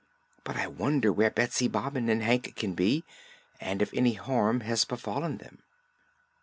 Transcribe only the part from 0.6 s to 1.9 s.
wonder where Betsy